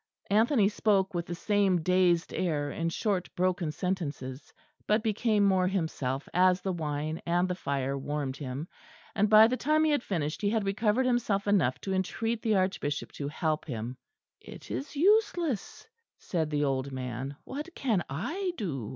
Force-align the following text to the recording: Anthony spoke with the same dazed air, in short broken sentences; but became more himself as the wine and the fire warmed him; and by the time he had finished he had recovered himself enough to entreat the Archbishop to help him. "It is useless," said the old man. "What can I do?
Anthony 0.31 0.67
spoke 0.67 1.13
with 1.13 1.27
the 1.27 1.35
same 1.35 1.83
dazed 1.83 2.33
air, 2.33 2.71
in 2.71 2.89
short 2.89 3.29
broken 3.35 3.71
sentences; 3.71 4.51
but 4.87 5.03
became 5.03 5.43
more 5.45 5.67
himself 5.67 6.27
as 6.33 6.59
the 6.59 6.73
wine 6.73 7.21
and 7.23 7.47
the 7.47 7.53
fire 7.53 7.95
warmed 7.95 8.35
him; 8.37 8.67
and 9.13 9.29
by 9.29 9.45
the 9.45 9.57
time 9.57 9.83
he 9.83 9.91
had 9.91 10.01
finished 10.01 10.41
he 10.41 10.49
had 10.49 10.65
recovered 10.65 11.05
himself 11.05 11.45
enough 11.45 11.79
to 11.81 11.93
entreat 11.93 12.41
the 12.41 12.55
Archbishop 12.55 13.11
to 13.11 13.27
help 13.27 13.63
him. 13.65 13.95
"It 14.39 14.71
is 14.71 14.95
useless," 14.95 15.85
said 16.17 16.49
the 16.49 16.63
old 16.63 16.91
man. 16.91 17.35
"What 17.43 17.69
can 17.75 18.03
I 18.09 18.53
do? 18.57 18.89